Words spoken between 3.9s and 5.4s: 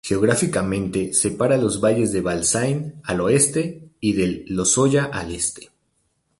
y del Lozoya, al